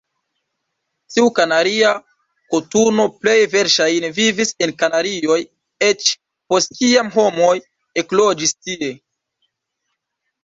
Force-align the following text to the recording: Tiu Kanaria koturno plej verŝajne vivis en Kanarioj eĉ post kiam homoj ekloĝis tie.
Tiu 1.15 1.25
Kanaria 1.39 1.89
koturno 2.53 3.03
plej 3.25 3.35
verŝajne 3.51 4.09
vivis 4.19 4.53
en 4.67 4.73
Kanarioj 4.79 5.37
eĉ 5.89 6.09
post 6.53 6.75
kiam 6.79 7.11
homoj 7.17 7.53
ekloĝis 8.03 8.55
tie. 8.69 8.89